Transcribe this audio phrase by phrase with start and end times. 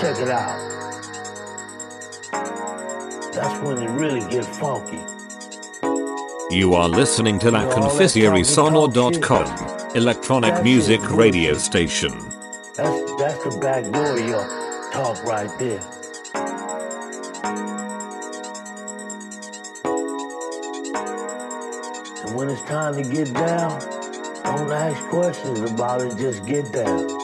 [0.00, 0.58] Check it out.
[3.34, 5.04] That's when it really get funky.
[6.50, 12.12] You are listening to La Confisierisonor.com, electronic music radio station.
[12.76, 14.48] That's that's the back door of your
[14.90, 15.82] talk right there.
[22.24, 23.78] And when it's time to get down,
[24.44, 27.19] don't ask questions about it, just get down.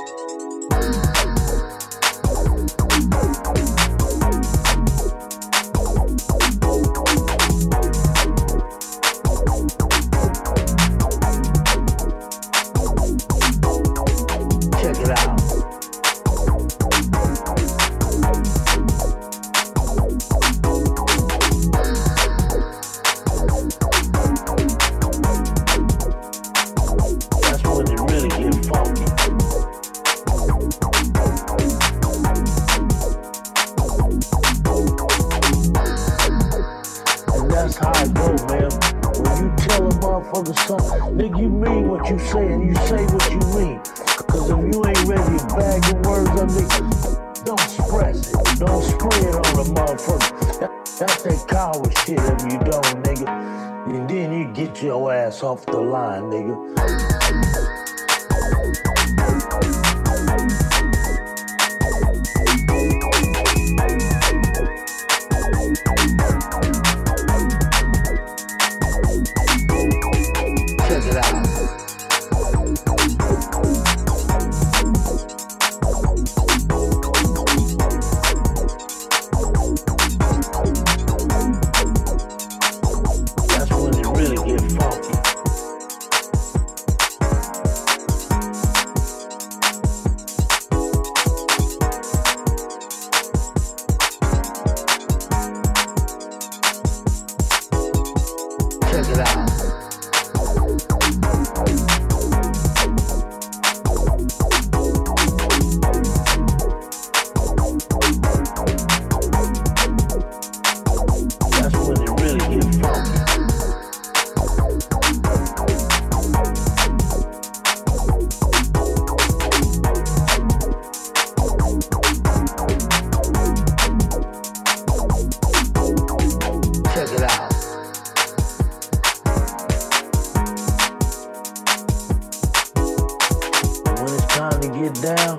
[135.06, 135.36] Down,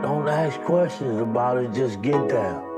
[0.00, 2.71] don't ask questions about it, just get down.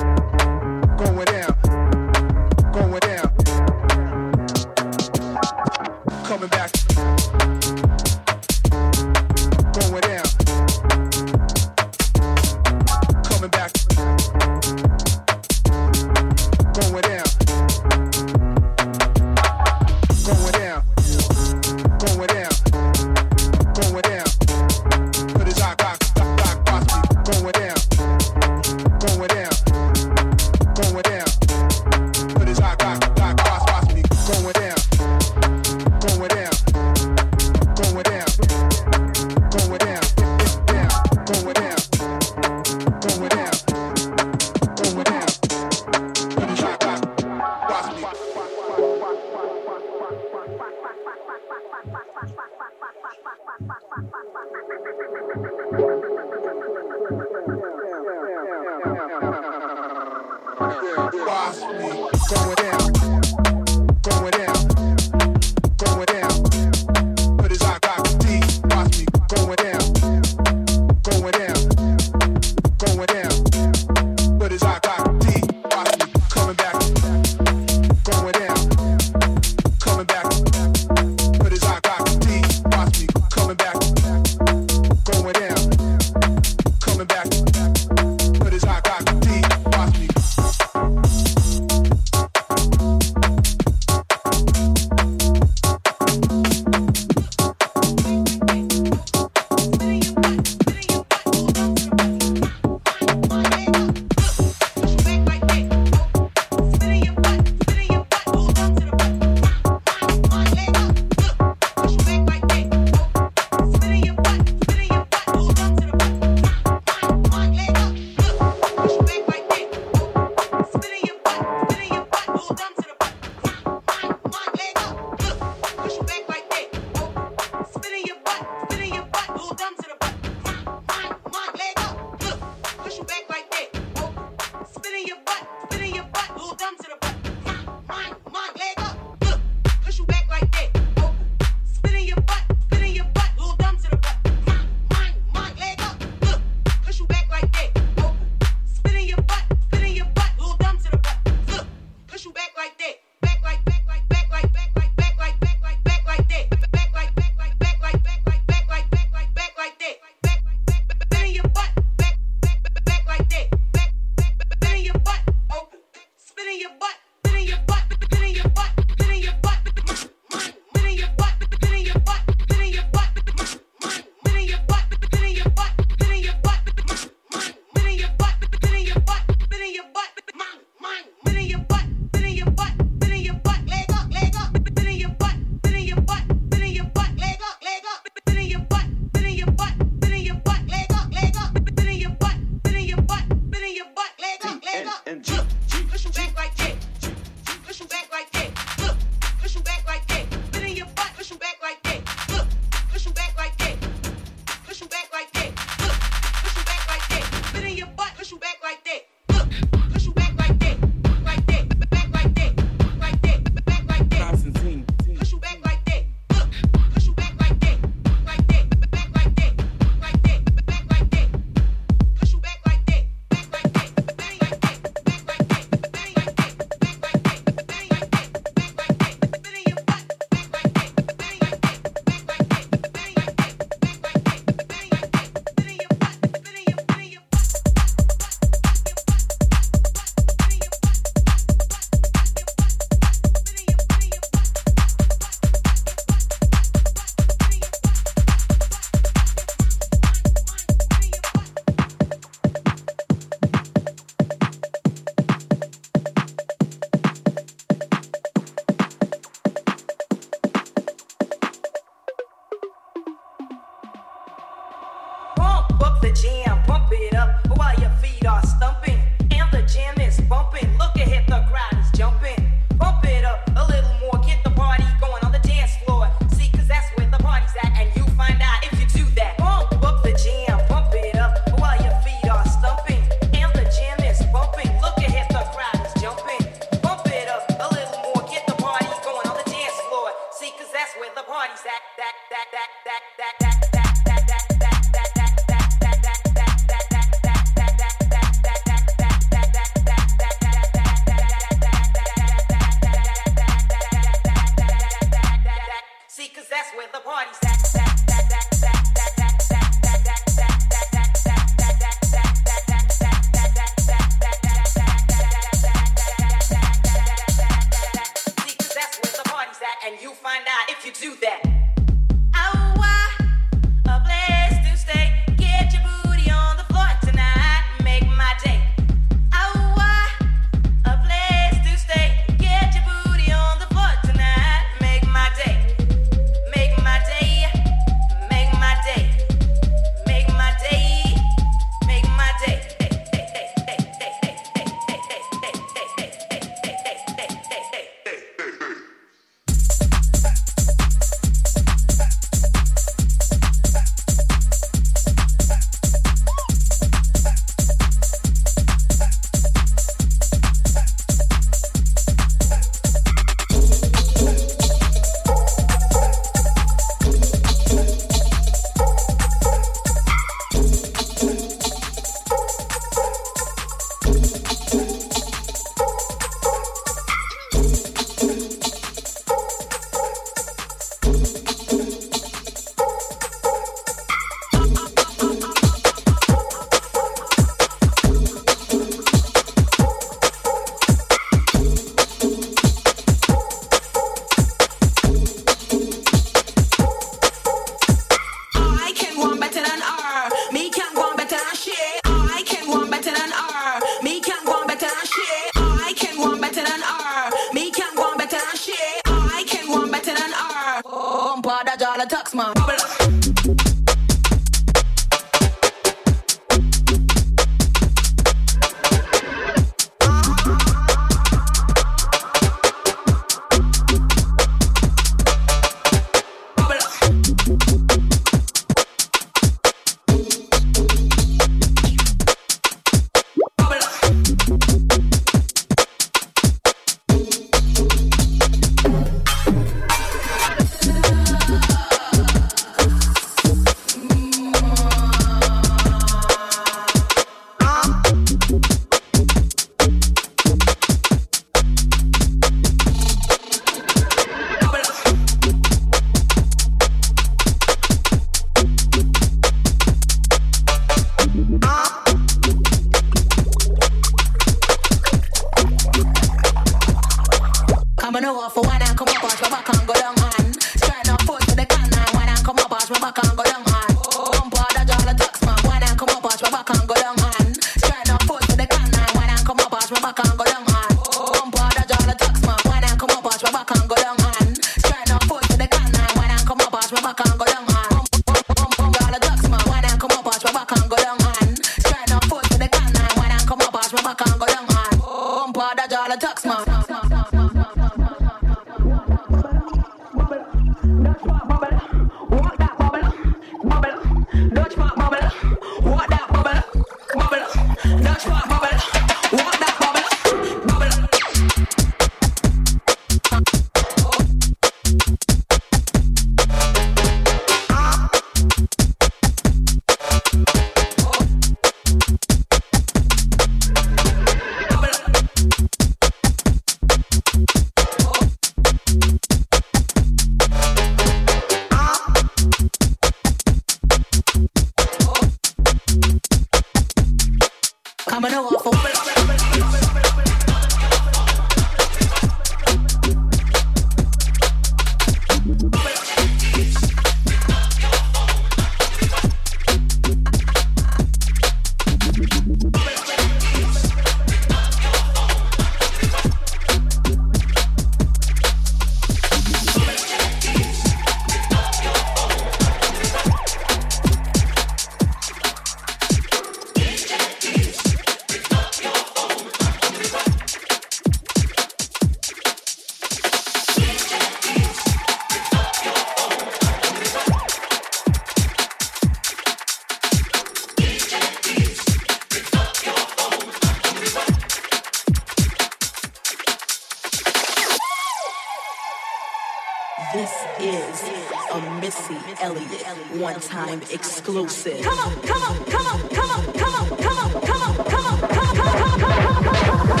[594.38, 594.82] exclusive.
[594.82, 598.04] Come on, come on, come on, come on, come on, come on, come on, come
[598.06, 600.00] on, come on, come on, come on.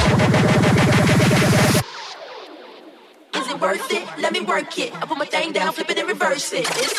[3.34, 4.06] Is it worth it?
[4.18, 4.94] Let me work it.
[4.94, 6.66] I put my thing down, flip it and reverse it.
[6.68, 6.89] It's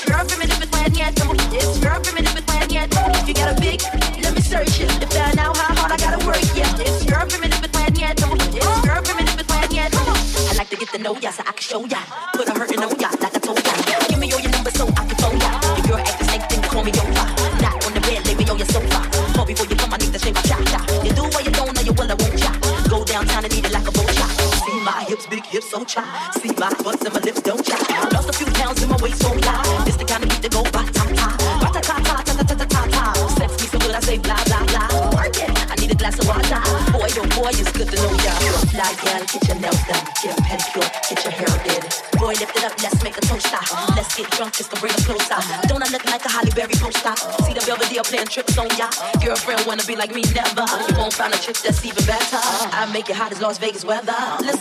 [48.31, 48.87] trips on ya.
[49.19, 50.63] Girlfriend wanna be like me, never.
[50.87, 52.39] You won't find a chick that's even better.
[52.39, 54.15] I make it hot as Las Vegas weather.
[54.39, 54.60] Listen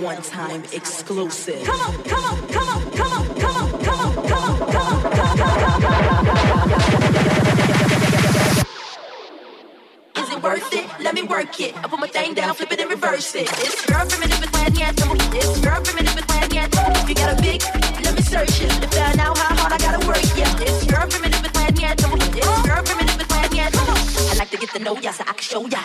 [0.00, 1.64] one time exclusive.
[1.64, 4.76] Come on, come on, come on, come on, come on, come on, come on, come
[4.76, 5.80] on, come on.
[5.82, 6.78] come on.
[10.22, 10.86] Is it worth it?
[11.00, 11.76] Let me work it.
[11.76, 13.48] I put my thing down, flip it and reverse it.
[13.58, 14.94] It's girl primitive is when yet.
[14.96, 16.68] It's girl primitive is when yet.
[16.74, 17.62] If you got a big,
[18.04, 18.70] let me search it.
[18.70, 20.54] To find out how hard I gotta work, yeah.
[20.60, 22.00] It's girl primitive is when yet.
[22.00, 23.74] It's girl primitive is when yet.
[23.74, 25.82] I like to get to know ya so I can show ya.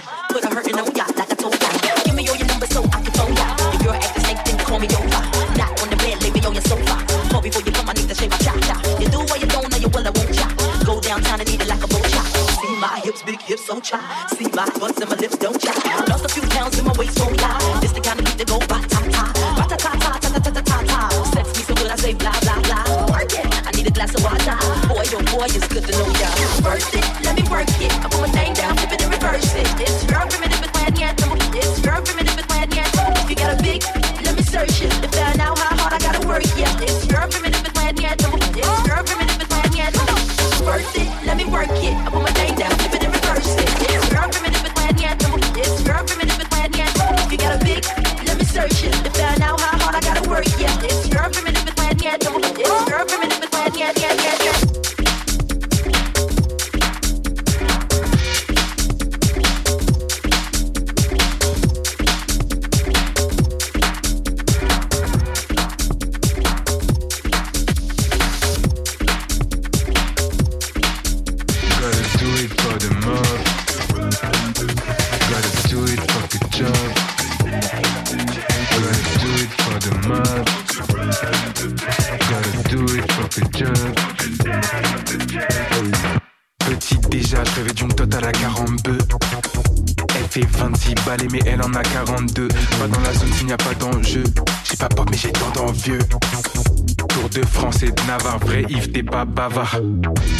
[98.18, 99.80] vrai Yves, t'es pas bavard.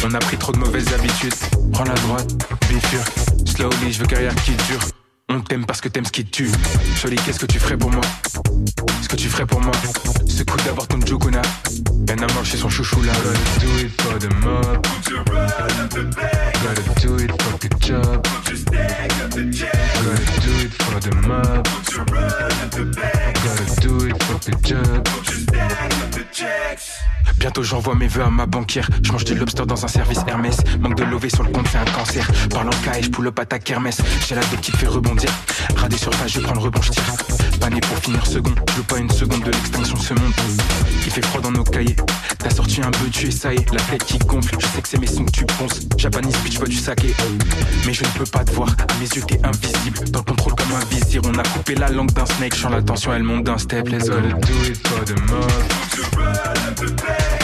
[0.04, 1.34] On a pris trop de mauvaises habitudes.
[1.72, 2.30] Prends la droite,
[2.68, 3.04] bifure.
[3.44, 4.80] Slowly, je veux carrière qui dure.
[5.28, 6.50] On t'aime parce que t'aimes ce qui tue.
[7.02, 8.02] Jolie, qu'est-ce que tu ferais pour moi?
[9.02, 9.72] Ce que tu ferais pour moi?
[10.28, 11.42] Ce coup d'avoir ton Jokuna.
[12.08, 13.12] Y'en a chez son chouchou là.
[13.12, 14.86] Gotta do it for the mob.
[16.62, 18.26] Gotta do it for the job.
[18.44, 19.42] Gotta
[20.42, 21.66] do it for the mob.
[23.44, 26.03] Gotta do it for the job.
[27.36, 28.88] Bientôt j'envoie mes vœux à ma banquière.
[29.02, 30.56] Je mange du lobster dans un service Hermès.
[30.80, 32.28] Manque de lové sur le compte, c'est un cancer.
[32.50, 33.58] Parlant cas je pull up à ta.
[34.26, 35.30] J'ai la tête qui fait rebondir.
[35.76, 37.02] Radé sur page, je prends le rebond, je tire.
[37.64, 38.54] Pour finir second.
[38.68, 40.32] Je veux pas une seconde de l'extinction de ce monde.
[41.06, 41.96] Il fait froid dans nos cahiers.
[42.38, 43.72] T'as sorti un peu, tu es ça y est.
[43.72, 45.80] La tête qui gonfle, je sais que c'est mes sons que tu ponces.
[45.96, 47.14] Japanese bitch, vois du saké.
[47.86, 48.68] Mais je ne peux pas te voir.
[48.68, 50.10] À mes yeux, t'es invisible.
[50.10, 51.22] Dans le contrôle comme un vizir.
[51.24, 52.54] On a coupé la langue d'un snake.
[52.54, 53.88] Chant l'attention, elle monte d'un step.
[53.88, 55.50] Les all do it for the mob.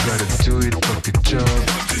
[0.05, 2.00] Gotta do it the job.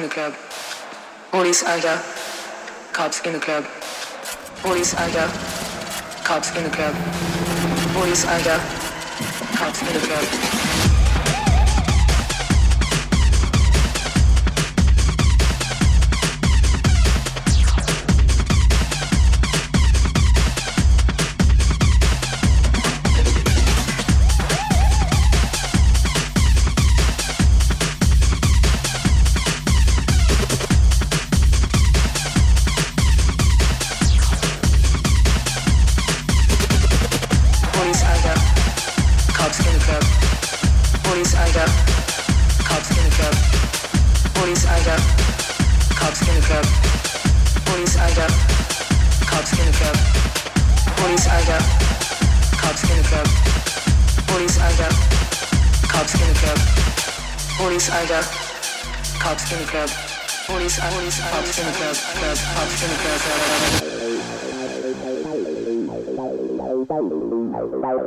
[0.00, 0.34] in the club.
[1.30, 2.02] Police Ida.
[2.92, 3.64] Cops in the club.
[4.62, 5.28] Police Ida.
[6.24, 6.94] Cops in the club.
[7.92, 8.58] Police Ida.
[9.56, 10.59] Cops in the club.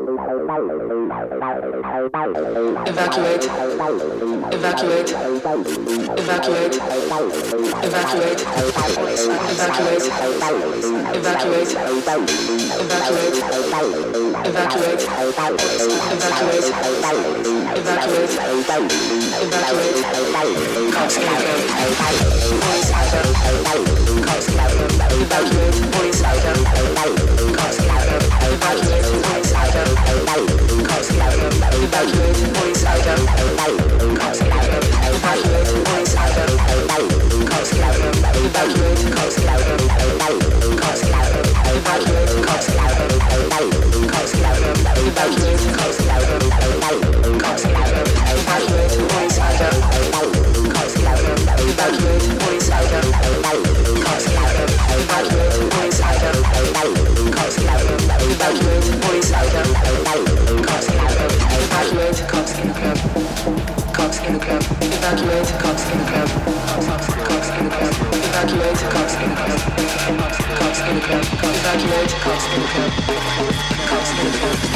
[0.04, 1.88] Evacuate.
[2.88, 3.46] Evacuate.
[4.52, 5.12] Evacuate.
[6.20, 6.76] Evacuate.
[7.24, 8.04] Evacuate.
[8.04, 8.42] Evacuate.
[9.54, 10.04] Evacuate.
[11.16, 11.72] Evacuate.
[12.84, 13.24] Evacuate.
[13.24, 13.40] Evacuate.
[14.64, 15.04] Evacuate.
[20.94, 21.64] Concentrate.
[22.60, 23.28] Police item.
[24.24, 24.84] Concentrate.
[25.24, 25.78] Evacuate.
[25.94, 26.58] Police item.
[27.56, 28.24] Concentrate.
[28.44, 29.33] Evacuate.
[59.02, 59.23] Boys,
[62.64, 62.98] in the club.
[63.94, 64.64] Cops in the club.
[64.82, 65.48] Evacuate.
[65.60, 66.30] Cops in the club.
[67.28, 67.94] Cops in the club.
[68.14, 68.80] Evacuate.
[68.94, 69.62] Cops in the club.
[70.60, 71.24] Cops in the club.
[71.42, 72.92] Cops in the club.
[73.90, 74.73] Cops in the club.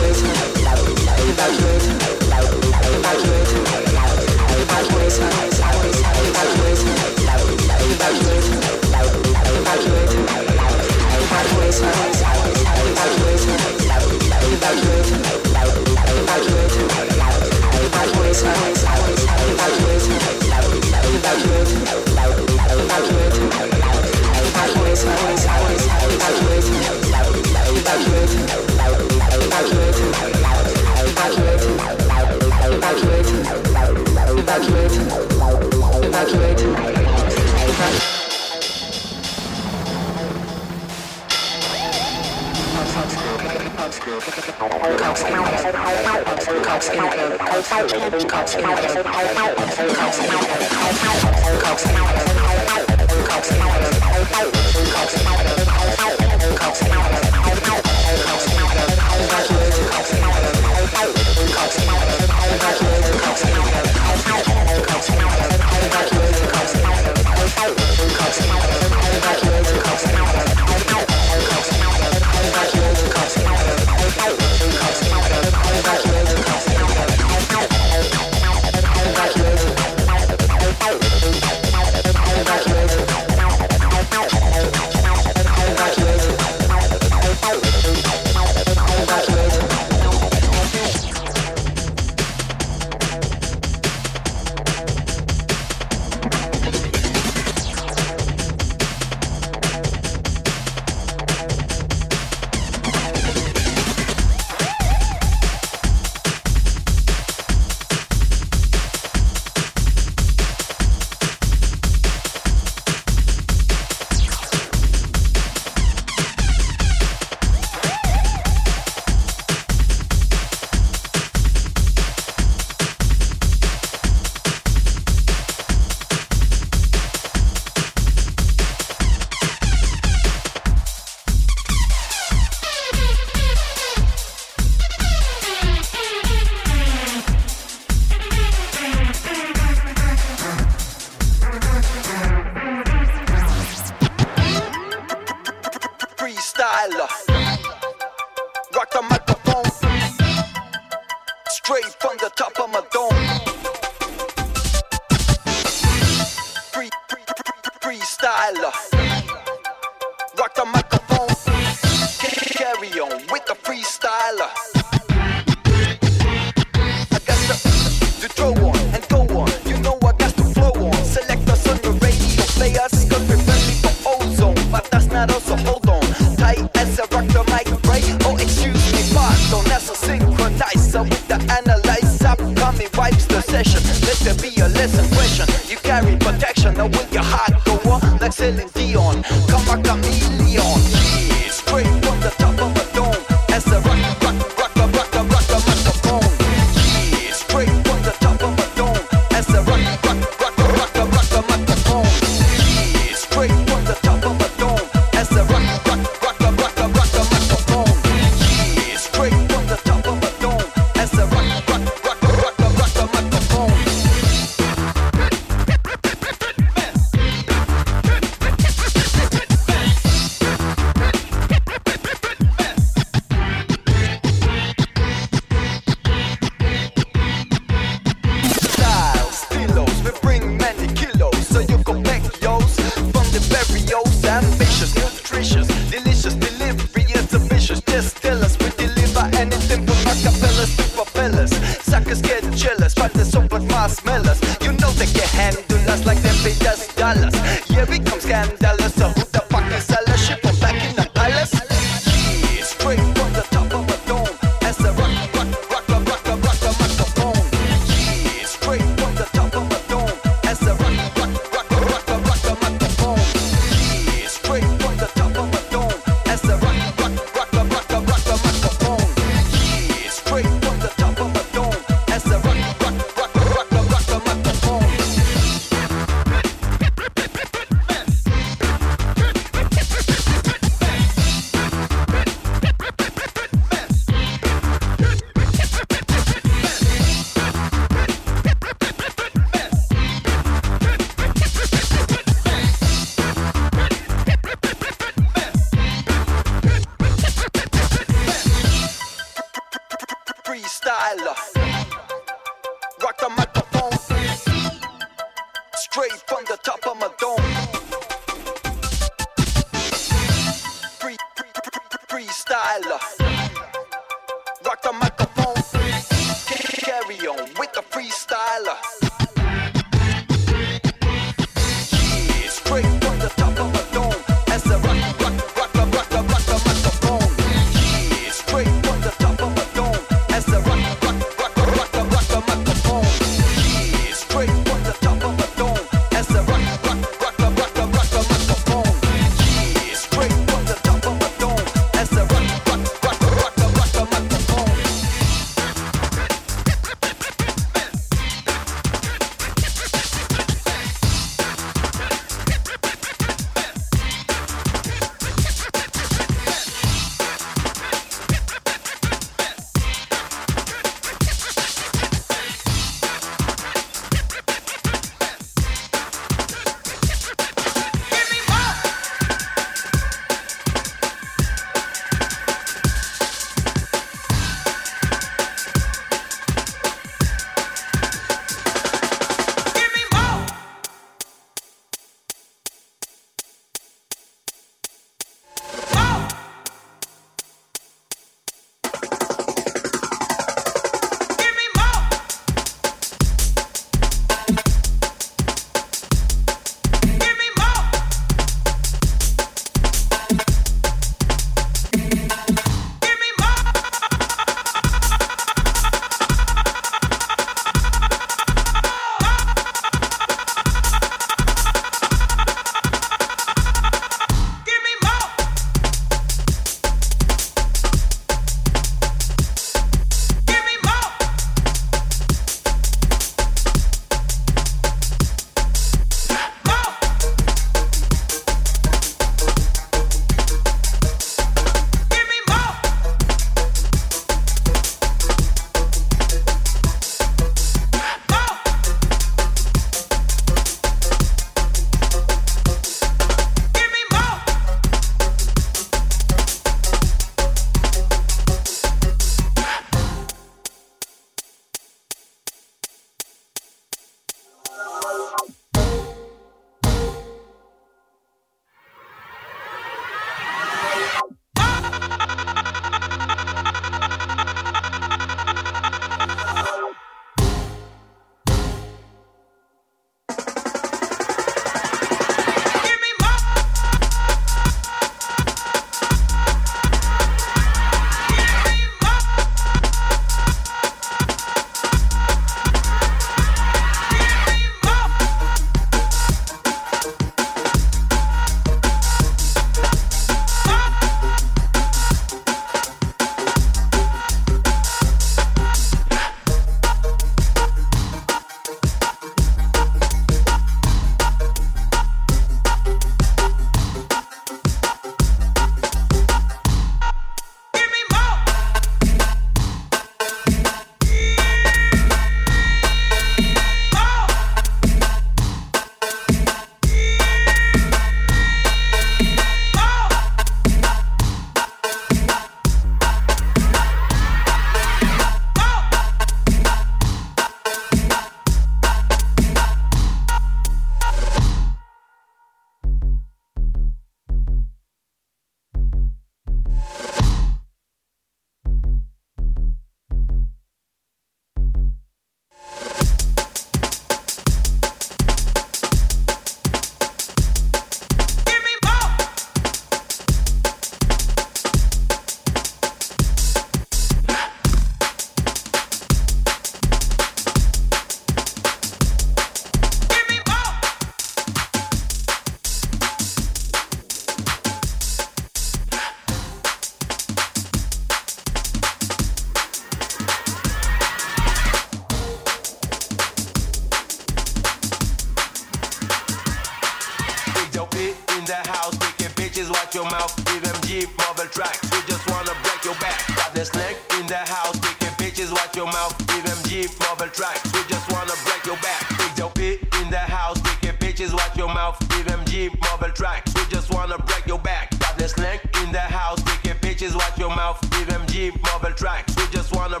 [583.54, 584.78] the snake in the house.
[584.80, 586.12] Kicking bitches, watch your mouth.
[586.26, 587.62] BMG for the track.
[587.72, 589.08] We just wanna break your back.
[589.16, 590.60] Big your pit in the house.
[590.62, 591.96] Kicking bitches, watch your mouth.
[592.08, 593.46] BMG for the track.
[593.54, 594.90] We just wanna break your back.
[594.98, 596.42] Got the snake in the house.
[596.42, 597.80] Kicking bitches, watch your mouth.
[597.90, 599.26] BMG for the track.
[599.36, 600.00] We just wanna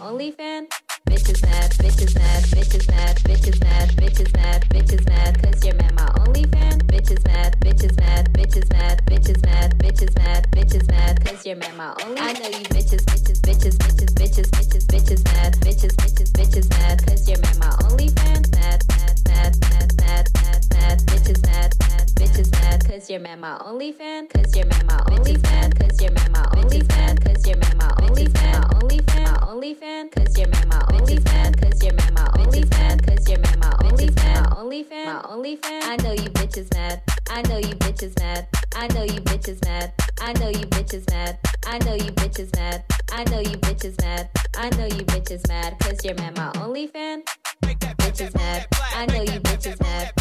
[0.00, 0.66] OnlyFan?
[1.06, 4.66] Bitch is mad, bitch is mad, bitch is mad, bitch is mad, bitch is mad,
[4.70, 6.82] bitch is mad, cause you're mad, my OnlyFan.
[6.88, 10.50] Bitch is mad, bitch is mad, bitch is mad, bitch is mad, bitch is mad,
[10.52, 12.18] bitch is mad, cause you're my only.
[12.18, 17.06] I know you bitches, bitches, bitches, bitches, bitches, bitches, bitches mad, bitches, bitches, bitches mad,
[17.06, 18.42] cause you're my only fan.
[18.52, 20.98] Mad, mad mad, mad, mad, mad, mad.
[21.06, 22.86] Bitches mad, mad, bitches mad.
[22.86, 24.26] Cause you're my only fan.
[24.28, 25.72] Cause you're my only fan.
[25.72, 27.16] Cause you're my only fan.
[27.18, 28.60] Cause you're my only fan.
[28.60, 30.08] My only fan, my only fan.
[30.10, 31.52] Cause you're my only fan.
[31.54, 32.98] Cause you're my only fan.
[33.00, 34.42] Cause you're my only fan.
[34.42, 35.82] My only fan, my only fan.
[35.84, 37.02] I know you bitches mad.
[37.30, 38.46] I know you bitches mad.
[38.76, 39.92] I know you bitches mad.
[40.20, 41.36] I know you bitches mad.
[41.66, 42.84] I know you bitches mad.
[43.12, 44.28] I know you bitches mad.
[44.56, 45.78] I know you bitches mad.
[45.80, 47.22] Cause you're my only fan
[47.62, 48.66] bitches mad.
[48.94, 50.12] I know you bitches mad.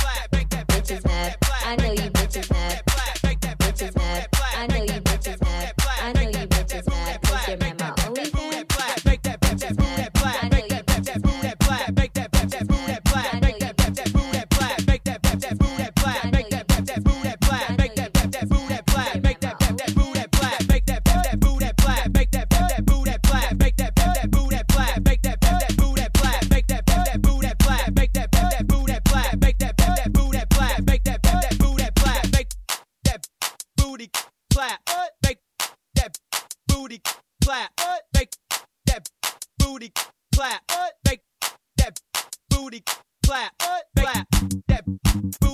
[0.68, 1.36] Bitches mad.
[1.66, 2.82] I know you bitches mad.
[40.40, 40.62] clap,
[41.06, 41.20] make
[41.76, 42.00] that
[42.50, 42.82] booty
[43.26, 43.52] clap,
[43.98, 44.26] clap
[44.70, 44.86] that
[45.42, 45.49] booty.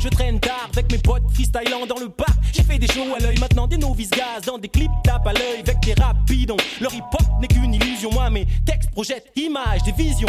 [0.00, 2.38] Je traîne tard avec mes potes freestylant dans le parc.
[2.52, 4.42] J'ai fait des shows à l'œil, maintenant des novices gaz.
[4.46, 6.56] Dans des clips tape à l'œil avec des rapidons.
[6.80, 8.10] Leur hip hop n'est qu'une illusion.
[8.12, 10.28] Moi, mes textes projettent images, des visions.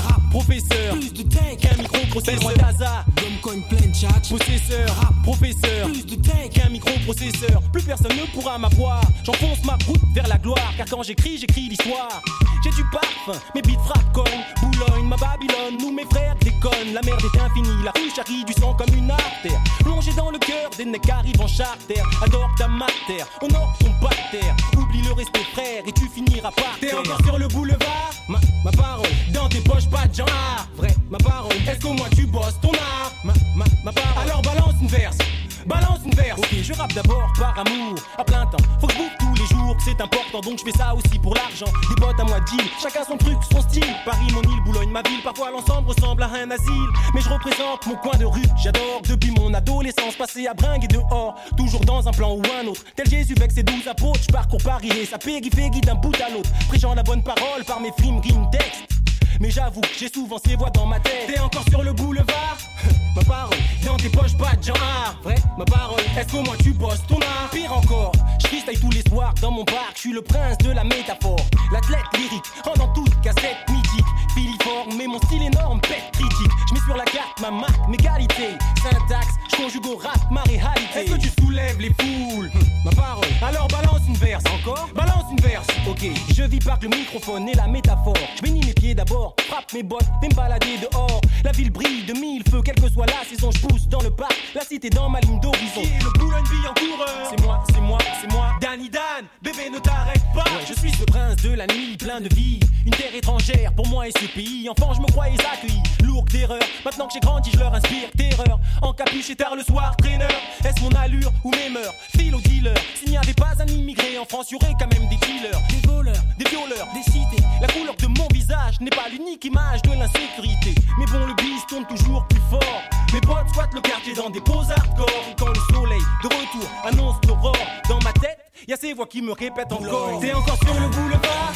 [0.00, 0.94] Rap professeur.
[0.94, 1.58] Plus de tank.
[1.60, 2.52] Qu'un micro processeur.
[2.56, 4.08] Daza, Comme coin plein chat.
[4.28, 5.86] possesseur, rap professeur.
[5.86, 6.50] Plus de tank.
[6.52, 9.00] Qu'un microprocesseur, plus personne ne pourra m'avoir.
[9.24, 12.22] J'enfonce ma route vers la gloire, car quand j'écris, j'écris l'histoire.
[12.64, 14.24] J'ai du parfum, mes beats frappent comme
[14.60, 16.92] Boulogne, ma Babylone, où mes frères déconnent.
[16.92, 19.60] La merde est infinie, la rue charrie du sang comme une artère.
[19.80, 22.02] Plongé dans le cœur des necks arrivent en charter.
[22.20, 24.56] Adore ta mater, honore ton bactère.
[24.76, 26.98] Oublie le respect frère et tu finiras par T'es terre.
[26.98, 28.10] encore sur le boulevard?
[28.28, 30.68] Ma, ma parole, Dans tes poches, pas de genre.
[30.76, 33.12] vrai, ma parole, Est-ce qu'au moins tu bosses ton art?
[33.24, 34.22] Ma, ma, ma parole.
[34.22, 35.18] Alors balance une verse,
[35.66, 36.38] balance une verse.
[36.38, 38.58] Ok, je rappe d'abord par amour, à plein temps.
[38.80, 41.34] Faut que je bouffe tous les jours, c'est important, donc je fais ça aussi pour
[41.34, 41.66] l'argent.
[41.88, 43.84] Des bottes à moi de deal, chacun son truc, son style.
[44.04, 46.88] Paris, mon île, Boulogne, ma ville, parfois l'ensemble ressemble à un asile.
[47.14, 50.88] Mais je représente mon coin de rue, j'adore depuis mon adolescence, passé à bringue et
[50.88, 51.34] dehors.
[51.56, 54.20] Toujours dans un plan ou un autre, tel Jésus avec ses douze apôtres.
[54.22, 56.50] Je parcours Paris et ça pégui pégui d'un bout à l'autre.
[56.68, 58.97] Prêchant la bonne parole par mes films, rimes, textes.
[59.40, 61.26] Mais j'avoue, j'ai souvent ces voix dans ma tête.
[61.32, 62.56] T'es encore sur le boulevard
[63.16, 65.16] Ma parole, Dans tes poches, pas de genre.
[65.22, 66.00] vrai, ma parole.
[66.16, 67.50] Est-ce qu'au moins tu bosses ton art?
[67.52, 68.12] Pire encore,
[68.42, 68.48] je
[68.80, 71.40] tous les soirs dans mon parc, je suis le prince de la métaphore.
[71.72, 74.04] L'athlète lyrique, rendant toute cassette mythique.
[74.38, 76.52] Filiforme, mais mon style énorme, pète critique.
[76.68, 78.54] Je mets sur la carte ma marque, mes qualités.
[78.80, 81.00] Syntaxe, je conjugue au rap ma réalité.
[81.00, 82.48] Est-ce que tu soulèves les foules?
[82.84, 84.88] Ma parole, Alors balance une verse encore?
[84.94, 86.06] Balance une verse Ok,
[86.36, 88.14] je vis par le microphone et la métaphore.
[88.36, 91.20] Je bénis mes pieds d'abord, frappe mes bottes, vais me balader dehors.
[91.44, 94.10] La ville brille de mille feux, quelle que soit la saison, je pousse dans le
[94.10, 94.34] parc.
[94.54, 95.82] La cité dans ma ligne d'horizon.
[95.82, 97.30] Le Boulogne en coureur?
[97.30, 98.46] C'est moi, c'est moi, c'est moi.
[98.60, 102.20] Danny Dan, bébé ne t'arrête pas Ouais, je suis ce prince de la nuit, plein
[102.20, 102.60] de vie.
[102.86, 104.68] Une terre étrangère pour moi et ce pays.
[104.68, 106.58] Enfant, je me croyais accueilli, lourd d'erreurs.
[106.84, 108.58] Maintenant que j'ai grandi, je leur inspire terreur.
[108.82, 110.30] Encapuché tard le soir, traîneur.
[110.64, 111.94] Est-ce mon allure ou mes mœurs?
[112.16, 112.74] File au dealer.
[112.94, 115.88] S'il n'y avait pas un immigré en France, y aurait quand même des killers, des
[115.88, 117.42] voleurs, des violeurs, des cités.
[117.60, 120.74] La couleur de mon visage n'est pas l'unique image de l'insécurité.
[120.98, 122.82] Mais bon, le bis tourne toujours plus fort.
[123.12, 125.08] Mes potes squattent le quartier dans des poses hardcore.
[125.30, 127.56] Et quand le soleil de retour annonce l'aurore,
[127.88, 128.38] dans ma tête,
[128.68, 130.20] Y'a ces voix qui me répètent encore.
[130.20, 131.54] T'es encore sur le boulevard.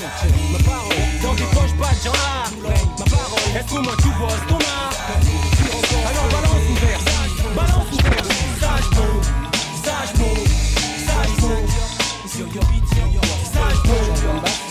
[0.50, 2.16] Ma parole, dans des poches, pas de genre
[2.98, 4.94] Ma parole, est-ce au moins tu bosses ton art
[6.08, 7.00] Alors balance ouvert,
[7.54, 8.24] balance ouvert.
[8.58, 9.12] Sage bon,
[9.84, 10.34] sage bon,
[11.04, 11.52] sage bon.
[13.52, 14.61] Sage bon.